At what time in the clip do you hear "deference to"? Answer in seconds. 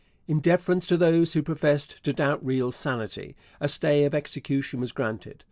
0.39-0.97